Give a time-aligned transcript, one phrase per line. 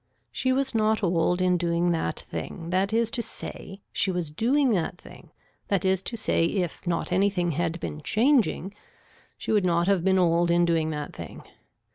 [0.31, 4.69] She was not old in doing that thing, that is to say she was doing
[4.71, 5.29] that thing,
[5.67, 8.73] that is to say if not anything had been changing
[9.37, 11.43] she would not have been old in doing that thing.